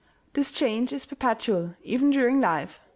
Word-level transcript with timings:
This 0.33 0.51
change 0.51 0.91
is 0.93 1.05
perpetual, 1.05 1.75
even 1.83 2.09
during 2.09 2.41
life. 2.41 2.79